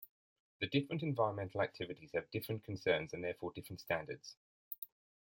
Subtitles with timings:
[0.59, 4.35] The different environmental activities have different concerns and therefore different standards.